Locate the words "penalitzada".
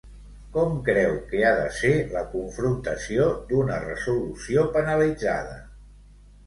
4.79-5.59